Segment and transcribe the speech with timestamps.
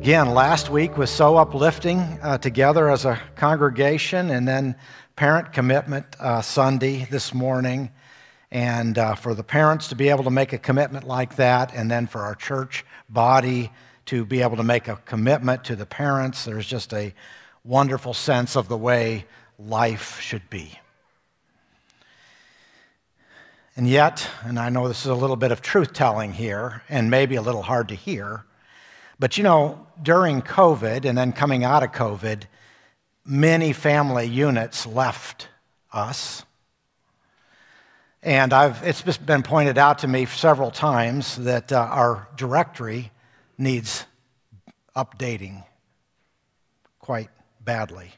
[0.00, 4.74] Again, last week was so uplifting uh, together as a congregation, and then
[5.14, 7.90] Parent Commitment uh, Sunday this morning.
[8.50, 11.90] And uh, for the parents to be able to make a commitment like that, and
[11.90, 13.70] then for our church body
[14.06, 17.12] to be able to make a commitment to the parents, there's just a
[17.62, 19.26] wonderful sense of the way
[19.58, 20.78] life should be.
[23.76, 27.10] And yet, and I know this is a little bit of truth telling here, and
[27.10, 28.46] maybe a little hard to hear,
[29.20, 32.44] but you know, during COVID and then coming out of COVID,
[33.22, 35.48] many family units left
[35.92, 36.42] us.
[38.22, 43.10] And I've, it's been pointed out to me several times that uh, our directory
[43.58, 44.06] needs
[44.96, 45.64] updating
[46.98, 47.28] quite
[47.60, 48.10] badly.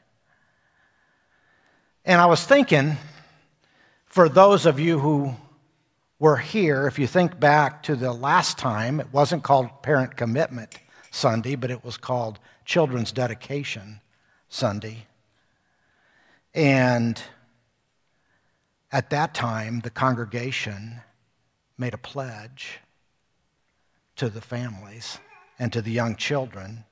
[2.04, 2.96] And I was thinking,
[4.06, 5.34] for those of you who
[6.20, 10.78] were here, if you think back to the last time, it wasn't called Parent Commitment
[11.12, 14.00] Sunday, but it was called Children's Dedication
[14.48, 15.06] Sunday.
[16.54, 17.22] And
[18.90, 21.00] at that time, the congregation
[21.78, 22.80] made a pledge
[24.16, 25.18] to the families
[25.58, 26.84] and to the young children.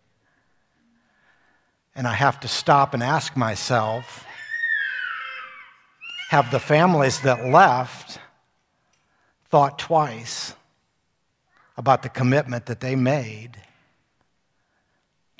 [1.94, 4.24] And I have to stop and ask myself
[6.28, 8.20] have the families that left
[9.48, 10.54] thought twice
[11.76, 13.56] about the commitment that they made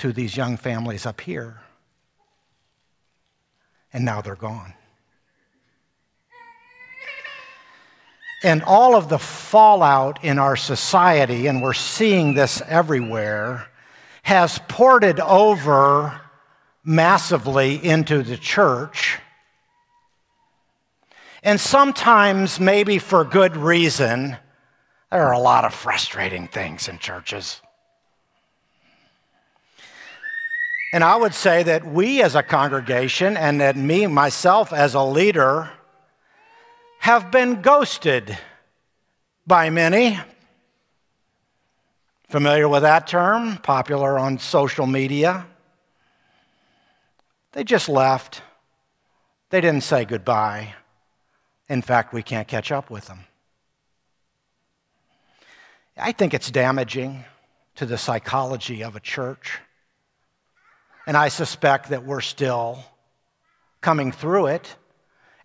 [0.00, 1.60] to these young families up here.
[3.92, 4.74] And now they're gone.
[8.42, 13.68] And all of the fallout in our society, and we're seeing this everywhere,
[14.22, 16.18] has ported over
[16.82, 19.18] massively into the church.
[21.42, 24.38] And sometimes, maybe for good reason,
[25.10, 27.60] there are a lot of frustrating things in churches.
[30.92, 35.02] And I would say that we as a congregation, and that me, myself as a
[35.02, 35.70] leader,
[36.98, 38.36] have been ghosted
[39.46, 40.18] by many.
[42.28, 43.56] Familiar with that term?
[43.58, 45.46] Popular on social media.
[47.52, 48.42] They just left.
[49.50, 50.74] They didn't say goodbye.
[51.68, 53.20] In fact, we can't catch up with them.
[55.96, 57.24] I think it's damaging
[57.76, 59.58] to the psychology of a church.
[61.10, 62.84] And I suspect that we're still
[63.80, 64.76] coming through it.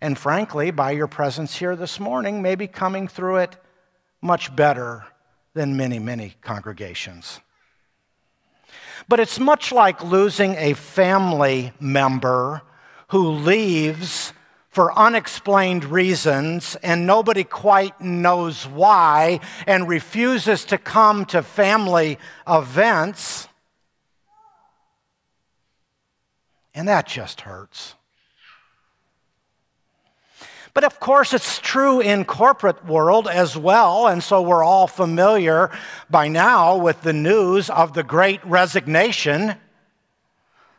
[0.00, 3.56] And frankly, by your presence here this morning, maybe coming through it
[4.22, 5.04] much better
[5.54, 7.40] than many, many congregations.
[9.08, 12.62] But it's much like losing a family member
[13.08, 14.32] who leaves
[14.68, 23.48] for unexplained reasons and nobody quite knows why and refuses to come to family events.
[26.76, 27.94] And that just hurts.
[30.74, 35.70] But of course, it's true in corporate world as well, and so we're all familiar
[36.10, 39.54] by now with the news of the great resignation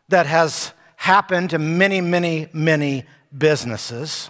[0.10, 4.30] that has happened to many, many, many businesses.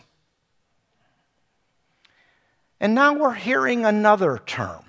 [2.80, 4.86] And now we're hearing another term.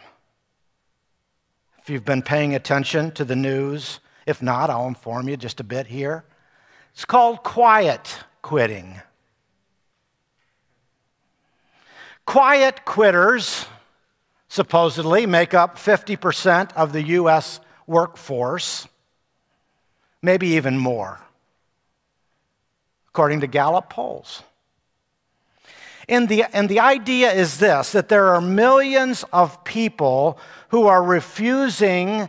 [1.81, 5.65] If you've been paying attention to the news, if not, I'll inform you just a
[5.65, 6.25] bit here.
[6.93, 9.01] It's called quiet quitting.
[12.27, 13.67] Quiet quitters
[14.49, 17.61] supposedly make up 50% of the U.S.
[17.87, 18.87] workforce,
[20.21, 21.21] maybe even more,
[23.09, 24.43] according to Gallup polls.
[26.09, 30.39] And the, and the idea is this that there are millions of people
[30.69, 32.29] who are refusing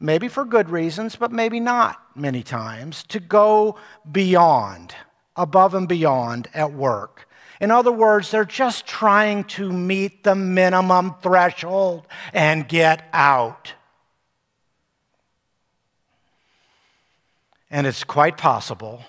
[0.00, 3.78] maybe for good reasons, but maybe not many times, to go
[4.10, 4.94] beyond,
[5.36, 7.28] above and beyond at work.
[7.60, 13.74] In other words, they're just trying to meet the minimum threshold and get out.
[17.70, 19.04] And it's quite possible,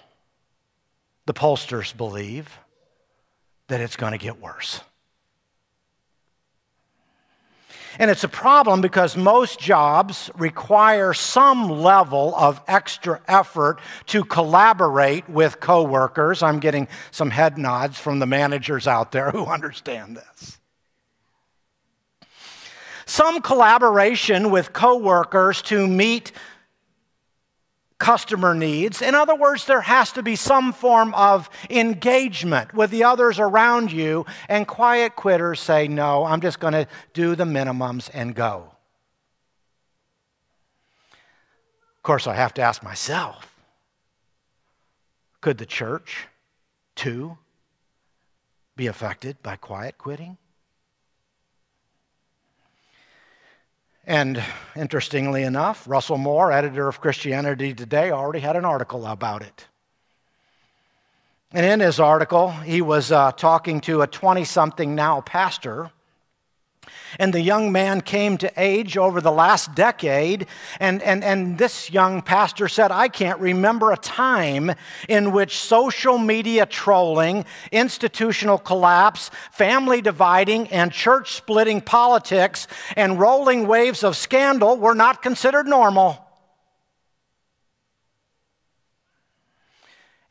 [1.25, 2.59] the pollsters believe,
[3.69, 4.81] that it's going to get worse.
[7.99, 15.27] And it's a problem because most jobs require some level of extra effort to collaborate
[15.29, 16.41] with coworkers.
[16.41, 20.57] I'm getting some head nods from the managers out there who understand this.
[23.05, 26.31] Some collaboration with coworkers to meet
[28.01, 29.01] customer needs.
[29.01, 33.91] In other words, there has to be some form of engagement with the others around
[33.91, 38.71] you, and quiet quitters say, No, I'm just going to do the minimums and go.
[41.97, 43.47] Of course, I have to ask myself
[45.39, 46.27] could the church,
[46.95, 47.37] too,
[48.75, 50.37] be affected by quiet quitting?
[54.05, 54.43] And
[54.75, 59.67] interestingly enough, Russell Moore, editor of Christianity Today, already had an article about it.
[61.53, 65.91] And in his article, he was uh, talking to a 20 something now pastor
[67.19, 70.47] and the young man came to age over the last decade.
[70.79, 74.71] And, and, and this young pastor said, I can't remember a time
[75.09, 83.67] in which social media trolling, institutional collapse, family dividing, and church splitting politics and rolling
[83.67, 86.30] waves of scandal were not considered normal.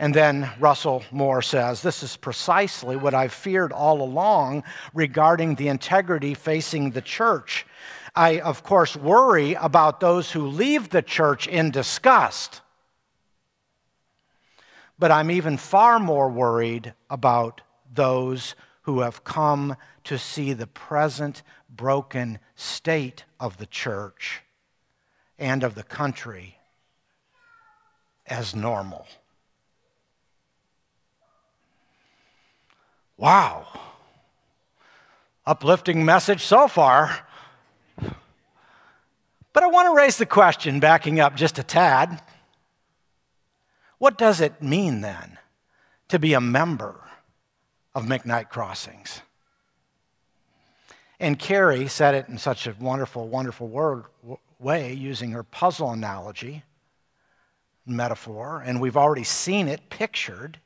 [0.01, 4.65] And then Russell Moore says, This is precisely what I've feared all along
[4.95, 7.67] regarding the integrity facing the church.
[8.17, 12.63] I, of course, worry about those who leave the church in disgust.
[14.99, 17.61] But I'm even far more worried about
[17.93, 24.41] those who have come to see the present broken state of the church
[25.39, 26.57] and of the country
[28.27, 29.07] as normal.
[33.21, 33.67] Wow.
[35.45, 37.27] Uplifting message so far.
[39.53, 42.23] But I want to raise the question, backing up just a tad.
[43.99, 45.37] What does it mean then
[46.09, 46.99] to be a member
[47.95, 49.21] of McKnight Crossings?
[51.19, 54.05] And Carrie said it in such a wonderful, wonderful word,
[54.59, 56.63] way using her puzzle analogy,
[57.85, 60.59] metaphor, and we've already seen it pictured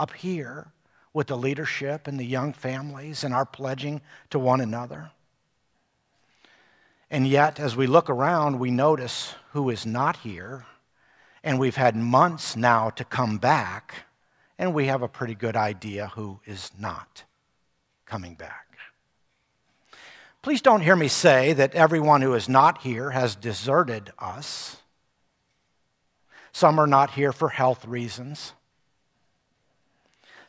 [0.00, 0.72] up here
[1.14, 4.00] with the leadership and the young families and our pledging
[4.30, 5.10] to one another.
[7.10, 10.64] And yet, as we look around, we notice who is not here.
[11.44, 14.06] And we've had months now to come back,
[14.58, 17.24] and we have a pretty good idea who is not
[18.06, 18.78] coming back.
[20.40, 24.78] Please don't hear me say that everyone who is not here has deserted us.
[26.52, 28.52] Some are not here for health reasons.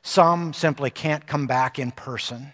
[0.03, 2.53] Some simply can't come back in person.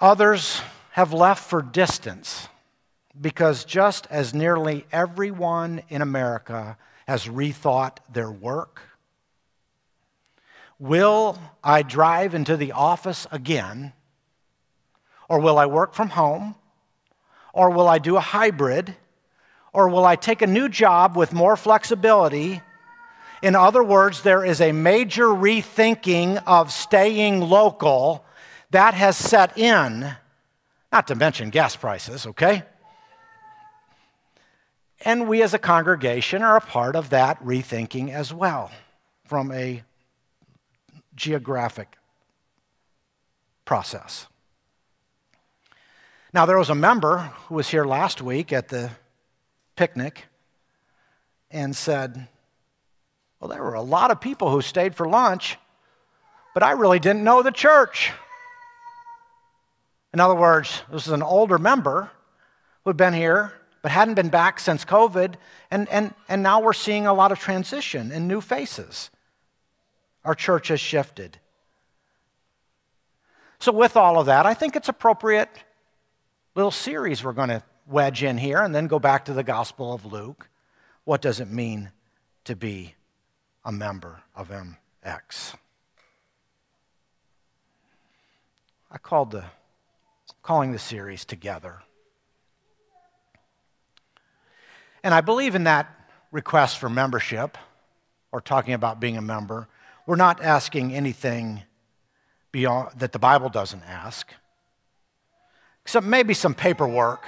[0.00, 2.48] Others have left for distance
[3.18, 8.80] because just as nearly everyone in America has rethought their work,
[10.78, 13.92] will I drive into the office again?
[15.28, 16.54] Or will I work from home?
[17.52, 18.96] Or will I do a hybrid?
[19.74, 22.62] Or will I take a new job with more flexibility
[23.42, 28.24] in other words, there is a major rethinking of staying local
[28.70, 30.14] that has set in,
[30.92, 32.62] not to mention gas prices, okay?
[35.04, 38.70] And we as a congregation are a part of that rethinking as well
[39.24, 39.82] from a
[41.14, 41.96] geographic
[43.64, 44.26] process.
[46.32, 47.18] Now, there was a member
[47.48, 48.90] who was here last week at the
[49.74, 50.24] picnic
[51.50, 52.28] and said,
[53.46, 55.56] well, there were a lot of people who stayed for lunch,
[56.52, 58.10] but I really didn't know the church.
[60.12, 62.10] In other words, this is an older member
[62.82, 65.34] who had been here but hadn't been back since COVID,
[65.70, 69.10] and, and, and now we're seeing a lot of transition and new faces.
[70.24, 71.38] Our church has shifted.
[73.60, 75.50] So, with all of that, I think it's appropriate
[76.56, 79.92] little series we're going to wedge in here and then go back to the Gospel
[79.92, 80.48] of Luke.
[81.04, 81.92] What does it mean
[82.42, 82.96] to be
[83.66, 85.54] a member of MX.
[88.92, 89.44] I called the
[90.42, 91.80] calling the series together.
[95.02, 95.92] And I believe in that
[96.30, 97.58] request for membership
[98.30, 99.66] or talking about being a member.
[100.06, 101.62] We're not asking anything
[102.52, 104.32] beyond that the Bible doesn't ask.
[105.82, 107.24] Except maybe some paperwork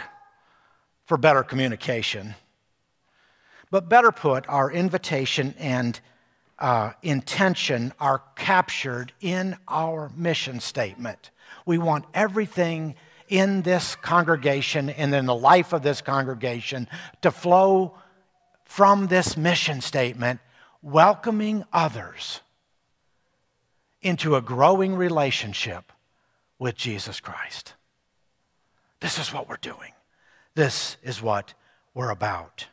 [1.04, 2.36] for better communication.
[3.72, 6.00] But better put, our invitation and
[6.58, 11.30] uh, intention are captured in our mission statement.
[11.66, 12.94] We want everything
[13.28, 16.88] in this congregation and in the life of this congregation
[17.22, 17.94] to flow
[18.64, 20.40] from this mission statement,
[20.82, 22.40] welcoming others
[24.02, 25.92] into a growing relationship
[26.58, 27.74] with Jesus Christ.
[29.00, 29.92] This is what we're doing.
[30.54, 31.54] This is what
[31.94, 32.66] we're about.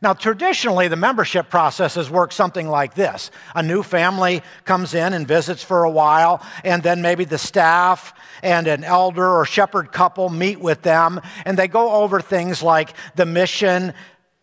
[0.00, 3.30] Now, traditionally, the membership process has worked something like this.
[3.54, 8.14] A new family comes in and visits for a while, and then maybe the staff
[8.42, 12.94] and an elder or shepherd couple meet with them, and they go over things like
[13.16, 13.92] the mission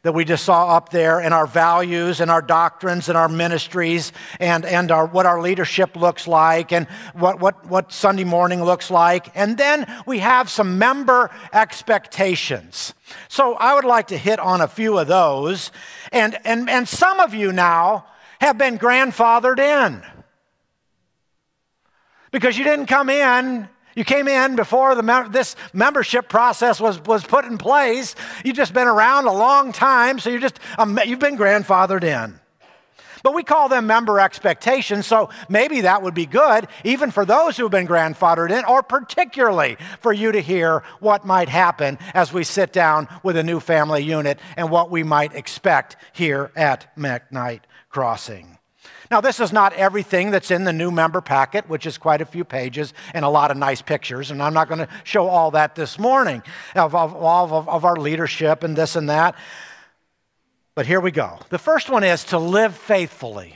[0.05, 4.11] that we just saw up there, and our values and our doctrines and our ministries
[4.39, 6.85] and, and our, what our leadership looks like and
[7.15, 9.31] what, what, what Sunday morning looks like.
[9.33, 12.93] And then we have some member expectations.
[13.29, 15.71] So I would like to hit on a few of those.
[16.11, 18.05] And, and, and some of you now
[18.39, 20.03] have been grandfathered in
[22.29, 27.23] because you didn't come in you came in before the this membership process was, was
[27.23, 28.15] put in place.
[28.43, 32.39] You've just been around a long time, so you're just, um, you've been grandfathered in.
[33.23, 37.57] But we call them member expectations, so maybe that would be good, even for those
[37.57, 42.31] who have been grandfathered in, or particularly for you to hear what might happen as
[42.31, 46.95] we sit down with a new family unit and what we might expect here at
[46.95, 48.54] McKnight Crossing.
[49.11, 52.25] Now, this is not everything that's in the new member packet, which is quite a
[52.25, 55.51] few pages and a lot of nice pictures, and I'm not going to show all
[55.51, 56.41] that this morning
[56.75, 59.35] of, of, of, of our leadership and this and that.
[60.75, 61.39] But here we go.
[61.49, 63.55] The first one is to live faithfully.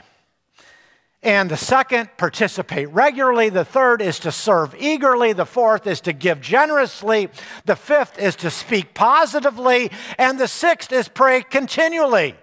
[1.22, 3.50] And the second, participate regularly.
[3.50, 5.34] The third is to serve eagerly.
[5.34, 7.28] The fourth is to give generously.
[7.66, 9.90] The fifth is to speak positively.
[10.16, 12.36] And the sixth is pray continually.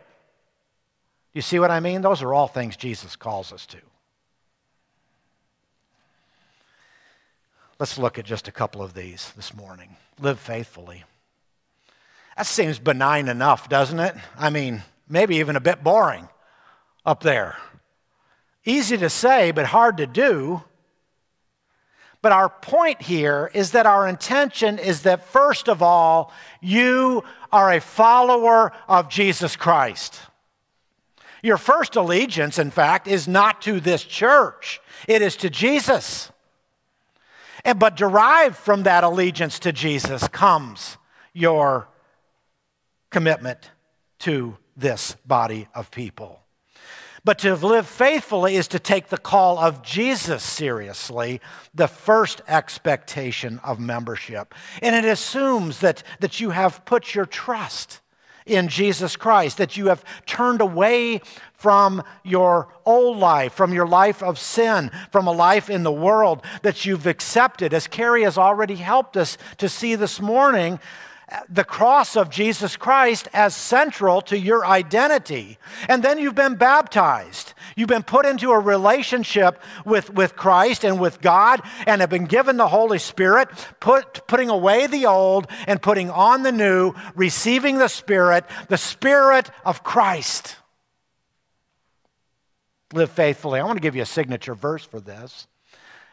[1.38, 2.02] You see what I mean?
[2.02, 3.78] Those are all things Jesus calls us to.
[7.78, 9.98] Let's look at just a couple of these this morning.
[10.20, 11.04] Live faithfully.
[12.36, 14.16] That seems benign enough, doesn't it?
[14.36, 16.28] I mean, maybe even a bit boring
[17.06, 17.56] up there.
[18.66, 20.64] Easy to say, but hard to do.
[22.24, 27.74] But our point here is that our intention is that, first of all, you are
[27.74, 30.20] a follower of Jesus Christ.
[31.48, 36.30] Your first allegiance, in fact, is not to this church, it is to Jesus.
[37.64, 40.98] And, but derived from that allegiance to Jesus comes
[41.32, 41.88] your
[43.12, 43.72] commitment
[44.20, 46.42] to this body of people.
[47.24, 51.40] But to live faithfully is to take the call of Jesus seriously,
[51.74, 54.54] the first expectation of membership.
[54.82, 58.02] And it assumes that, that you have put your trust
[58.48, 61.22] in Jesus Christ, that you have turned away
[61.54, 66.44] from your old life, from your life of sin, from a life in the world
[66.62, 70.80] that you've accepted, as Carrie has already helped us to see this morning,
[71.50, 75.58] the cross of Jesus Christ as central to your identity.
[75.90, 77.54] And then you've been baptized.
[77.76, 82.26] You've been put into a relationship with, with Christ and with God and have been
[82.26, 83.50] given the Holy Spirit,
[83.82, 89.52] put, putting away the old and putting on the new, receiving the Spirit, the Spirit
[89.66, 90.56] of Christ.
[92.94, 93.60] Live faithfully.
[93.60, 95.48] I want to give you a signature verse for this.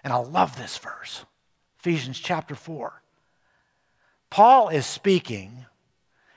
[0.02, 1.24] And I love this verse
[1.78, 3.03] Ephesians chapter 4.
[4.34, 5.64] Paul is speaking,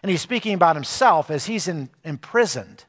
[0.04, 2.86] and he's speaking about himself as he's in, imprisoned.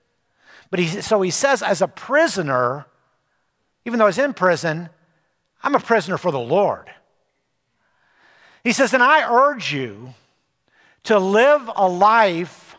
[0.68, 2.84] But he, so he says, as a prisoner,
[3.86, 4.90] even though he's in prison,
[5.62, 6.90] I'm a prisoner for the Lord.
[8.62, 10.12] He says, and I urge you
[11.04, 12.76] to live a life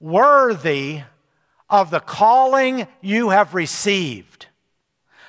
[0.00, 1.00] worthy
[1.70, 4.48] of the calling you have received.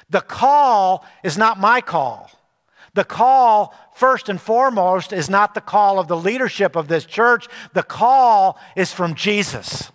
[0.09, 2.29] The call is not my call.
[2.95, 7.47] The call, first and foremost, is not the call of the leadership of this church.
[7.73, 9.91] The call is from Jesus.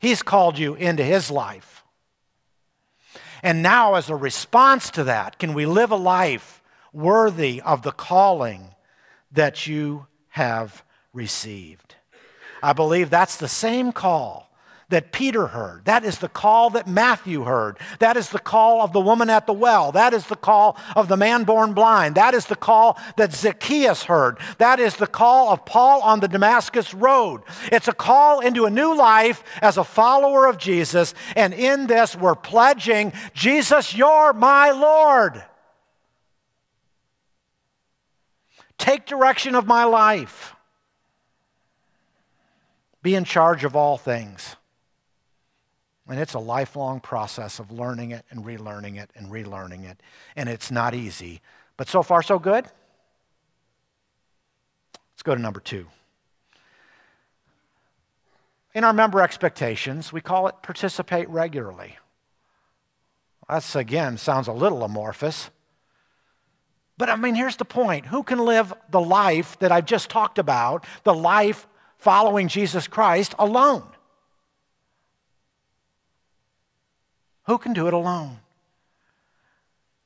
[0.00, 1.84] He's called you into his life.
[3.44, 6.60] And now, as a response to that, can we live a life
[6.92, 8.74] worthy of the calling
[9.30, 10.82] that you have
[11.12, 11.94] received?
[12.60, 14.47] I believe that's the same call
[14.90, 15.84] that Peter heard.
[15.84, 17.78] That is the call that Matthew heard.
[17.98, 19.92] That is the call of the woman at the well.
[19.92, 22.14] That is the call of the man born blind.
[22.14, 24.38] That is the call that Zacchaeus heard.
[24.56, 27.42] That is the call of Paul on the Damascus Road.
[27.70, 31.12] It's a call into a new life as a follower of Jesus.
[31.36, 35.44] And in this, we're pledging Jesus, you're my Lord.
[38.78, 40.54] Take direction of my life.
[43.02, 44.56] Be in charge of all things.
[46.08, 50.02] And it's a lifelong process of learning it and relearning it and relearning it.
[50.36, 51.42] And it's not easy.
[51.76, 52.64] But so far, so good.
[55.12, 55.86] Let's go to number two.
[58.74, 61.96] In our member expectations, we call it participate regularly.
[63.48, 65.50] That's, again, sounds a little amorphous.
[66.96, 70.38] But I mean, here's the point who can live the life that I've just talked
[70.38, 73.84] about, the life following Jesus Christ, alone?
[77.48, 78.40] Who can do it alone?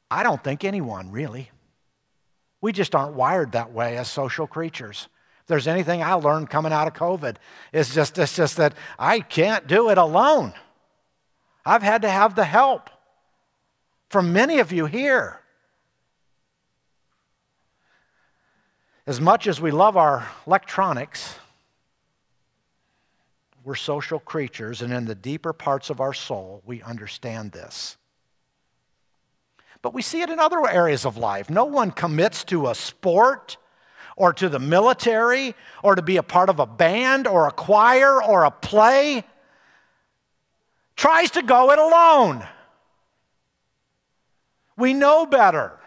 [0.09, 1.51] I don't think anyone, really.
[2.61, 5.09] We just aren't wired that way as social creatures.
[5.41, 7.37] If there's anything I learned coming out of COVID,
[7.73, 10.55] it's just, it's just that I can't do it alone.
[11.67, 12.89] I've had to have the help
[14.09, 15.41] from many of you here.
[19.05, 21.35] As much as we love our electronics,
[23.64, 27.97] we're social creatures, and in the deeper parts of our soul, we understand this.
[29.83, 31.50] But we see it in other areas of life.
[31.50, 33.57] No one commits to a sport
[34.16, 38.23] or to the military or to be a part of a band or a choir
[38.23, 39.25] or a play,
[40.97, 42.47] tries to go it alone.
[44.76, 45.78] We know better.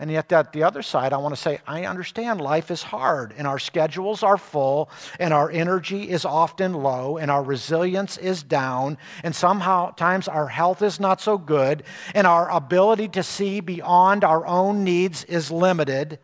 [0.00, 3.32] And yet, at the other side, I want to say, I understand life is hard,
[3.36, 8.42] and our schedules are full, and our energy is often low, and our resilience is
[8.42, 13.60] down, and somehow times our health is not so good, and our ability to see
[13.60, 16.18] beyond our own needs is limited.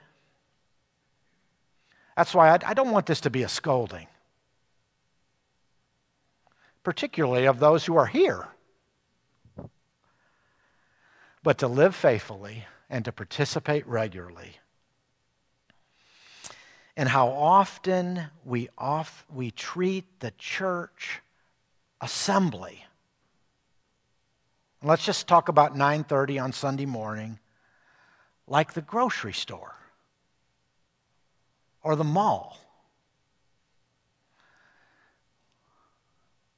[2.16, 4.08] That's why I, I don't want this to be a scolding,
[6.82, 8.48] particularly of those who are here.
[11.44, 14.56] But to live faithfully and to participate regularly.
[16.96, 21.22] And how often we, off, we treat the church
[22.00, 22.84] assembly.
[24.82, 27.38] let's just talk about 9:30 on Sunday morning
[28.46, 29.76] like the grocery store
[31.82, 32.58] or the mall.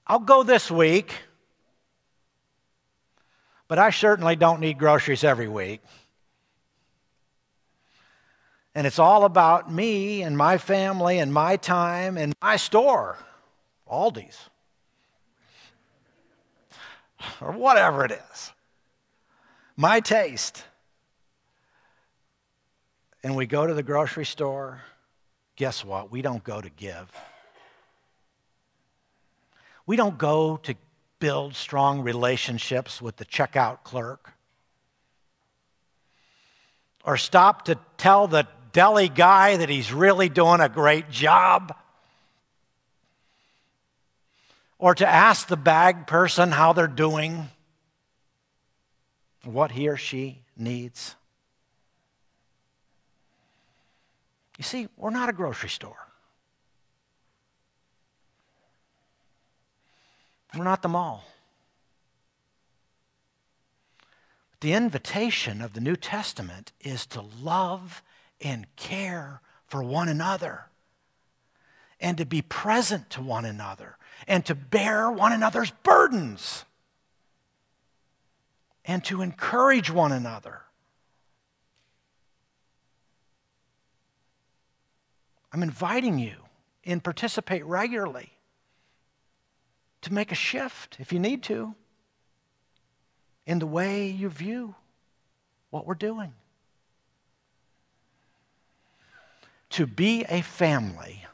[0.06, 1.12] I'll go this week,
[3.66, 5.82] but I certainly don't need groceries every week.
[8.74, 13.18] And it's all about me and my family and my time and my store,
[13.90, 14.38] Aldi's,
[17.40, 18.52] or whatever it is,
[19.76, 20.64] my taste.
[23.22, 24.82] And we go to the grocery store,
[25.56, 26.10] guess what?
[26.10, 27.10] We don't go to give.
[29.86, 30.74] We don't go to
[31.18, 34.32] build strong relationships with the checkout clerk
[37.04, 41.74] or stop to tell the deli guy that he's really doing a great job,
[44.78, 47.48] or to ask the bag person how they're doing,
[49.44, 51.14] what he or she needs.
[54.58, 55.96] You see, we're not a grocery store.
[60.54, 61.24] We're not the mall.
[64.60, 68.02] The invitation of the New Testament is to love
[68.42, 70.66] and care for one another
[72.00, 76.64] and to be present to one another and to bear one another's burdens
[78.84, 80.62] and to encourage one another.
[85.52, 86.34] I'm inviting you
[86.84, 88.32] and participate regularly
[90.02, 91.74] to make a shift if you need to
[93.46, 94.74] in the way you view
[95.70, 96.32] what we're doing.
[99.72, 101.24] To be a family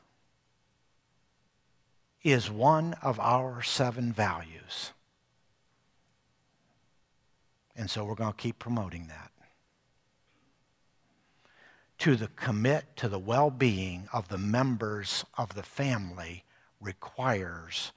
[2.23, 4.93] is one of our seven values.
[7.75, 9.33] And so we're going to keep promoting that.
[11.99, 16.45] To the commit to the well being of the members of the family
[16.81, 17.91] requires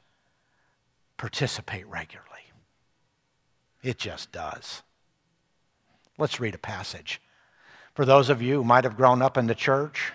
[1.17, 2.49] participate regularly.
[3.83, 4.81] It just does.
[6.17, 7.21] Let's read a passage.
[7.93, 10.13] For those of you who might have grown up in the church,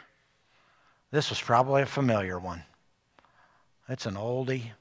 [1.10, 2.64] this was probably a familiar one.
[3.88, 4.72] It's an oldie,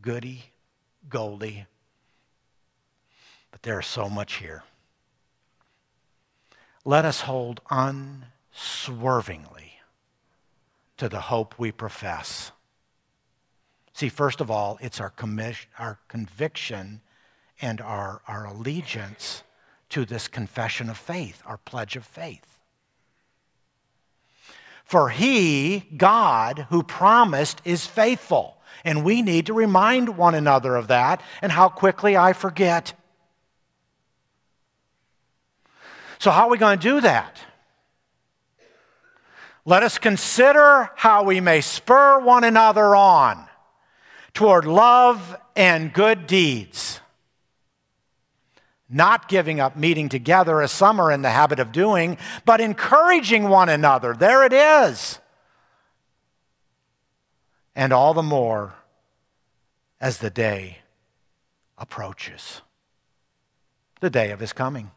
[0.00, 0.44] goody,
[1.08, 1.66] goldie,
[3.50, 4.62] but there's so much here.
[6.84, 9.72] Let us hold unswervingly
[10.96, 12.52] to the hope we profess.
[13.92, 17.00] See, first of all, it's our, commis- our conviction
[17.60, 19.42] and our, our allegiance
[19.88, 22.55] to this confession of faith, our pledge of faith.
[24.86, 28.56] For he, God, who promised, is faithful.
[28.84, 32.92] And we need to remind one another of that and how quickly I forget.
[36.20, 37.36] So, how are we going to do that?
[39.64, 43.48] Let us consider how we may spur one another on
[44.34, 47.00] toward love and good deeds
[48.88, 53.48] not giving up meeting together as some are in the habit of doing, but encouraging
[53.48, 54.14] one another.
[54.14, 55.18] There it is.
[57.74, 58.74] And all the more
[60.00, 60.78] as the day
[61.78, 62.62] approaches
[64.00, 64.90] the day of his coming.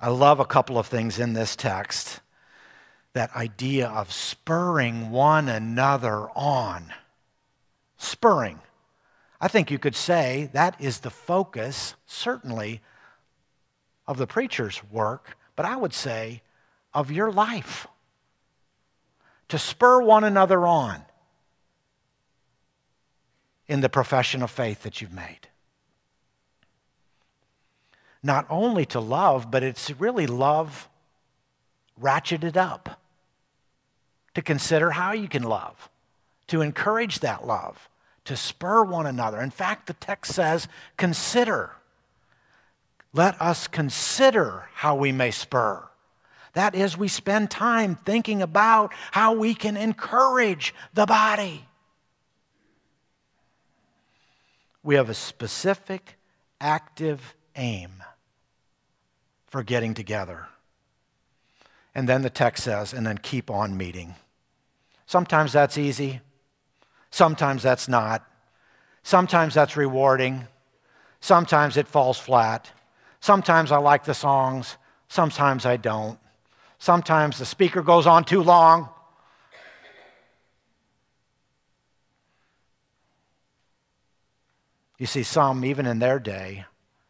[0.00, 2.20] I love a couple of things in this text
[3.12, 6.92] that idea of spurring one another on.
[7.96, 8.60] Spurring.
[9.44, 12.80] I think you could say that is the focus, certainly,
[14.06, 16.40] of the preacher's work, but I would say
[16.94, 17.86] of your life.
[19.48, 21.02] To spur one another on
[23.68, 25.48] in the profession of faith that you've made.
[28.22, 30.88] Not only to love, but it's really love
[32.00, 32.98] ratcheted up.
[34.36, 35.90] To consider how you can love,
[36.46, 37.90] to encourage that love,
[38.24, 39.40] to spur one another.
[39.40, 41.72] In fact, the text says, consider.
[43.12, 45.88] Let us consider how we may spur.
[46.54, 51.66] That is, we spend time thinking about how we can encourage the body.
[54.82, 56.16] We have a specific,
[56.60, 58.02] active aim
[59.46, 60.46] for getting together.
[61.94, 64.14] And then the text says, and then keep on meeting.
[65.06, 66.20] Sometimes that's easy,
[67.14, 68.26] sometimes that's not.
[69.04, 70.48] Sometimes that's rewarding,
[71.20, 72.70] sometimes it falls flat.
[73.20, 74.76] Sometimes I like the songs,
[75.08, 76.18] sometimes I don't.
[76.78, 78.88] Sometimes the speaker goes on too long.
[84.98, 86.64] You see, some, even in their day,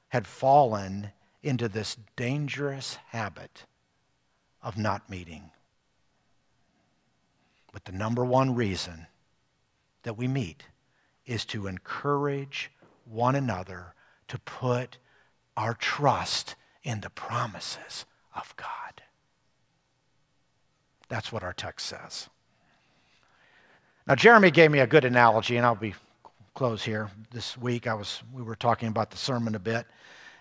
[0.09, 1.12] had fallen
[1.43, 3.64] into this dangerous habit
[4.62, 5.51] of not meeting.
[7.73, 9.07] But the number one reason
[10.05, 10.64] that we meet
[11.27, 12.71] is to encourage
[13.05, 13.95] one another
[14.29, 14.99] to put
[15.57, 19.03] our trust in the promises of God.
[21.09, 22.29] That's what our text says.
[24.07, 25.95] Now, Jeremy gave me a good analogy, and I'll be
[26.55, 27.11] close here.
[27.31, 29.87] This week, I was we were talking about the sermon a bit,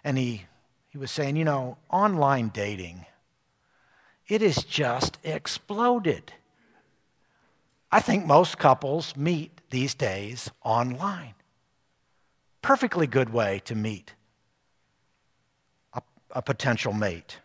[0.04, 0.46] and he
[0.90, 3.06] he was saying, you know, online dating,
[4.28, 6.34] it has just exploded.
[7.94, 11.36] I think most couples meet these days online.
[12.64, 14.16] Perfectly good way to meet
[15.94, 16.02] a,
[16.32, 17.38] a potential mate.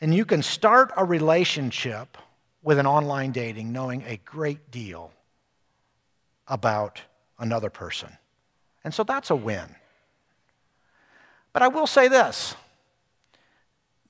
[0.00, 2.16] And you can start a relationship
[2.62, 5.10] with an online dating knowing a great deal
[6.46, 7.00] about
[7.40, 8.16] another person.
[8.84, 9.74] And so that's a win.
[11.52, 12.54] But I will say this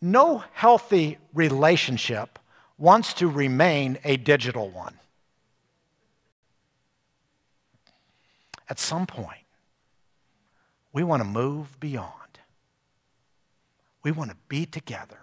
[0.03, 2.39] no healthy relationship
[2.81, 4.95] wants to remain a digital one.
[8.69, 9.45] At some point,
[10.93, 12.15] we want to move beyond.
[14.03, 15.21] We want to be together.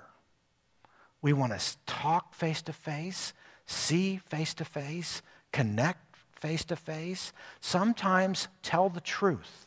[1.21, 3.33] We want to talk face to face,
[3.65, 9.65] see face to face, connect face to face, sometimes tell the truth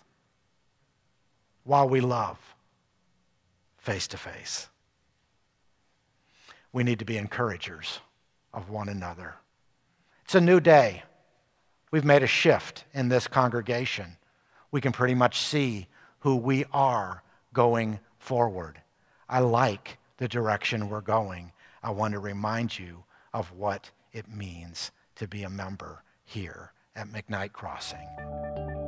[1.64, 2.38] while we love
[3.78, 4.68] face to face.
[6.72, 8.00] We need to be encouragers
[8.52, 9.36] of one another.
[10.24, 11.02] It's a new day.
[11.90, 14.16] We've made a shift in this congregation.
[14.70, 15.88] We can pretty much see
[16.20, 18.80] who we are going forward.
[19.28, 21.52] I like the direction we're going.
[21.82, 27.08] I want to remind you of what it means to be a member here at
[27.08, 28.79] McKnight Crossing.